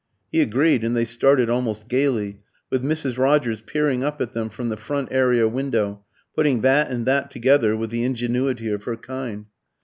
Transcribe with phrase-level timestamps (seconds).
[0.31, 2.39] He agreed, and they started almost gaily,
[2.71, 3.19] with Mrs.
[3.19, 6.03] Rogers peering up at them from the front area window,
[6.35, 9.45] putting that and that together with the ingenuity of her kind.